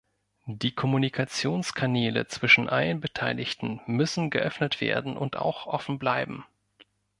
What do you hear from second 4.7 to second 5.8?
werden und auch